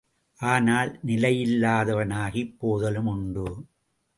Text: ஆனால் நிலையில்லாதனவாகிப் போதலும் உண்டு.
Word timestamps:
ஆனால் 0.39 0.99
நிலையில்லாதனவாகிப் 1.07 2.55
போதலும் 2.59 3.07
உண்டு. 3.07 3.45